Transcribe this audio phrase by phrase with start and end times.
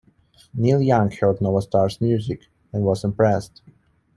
[0.55, 3.61] Neil Young heard Novastar's music, and was impressed.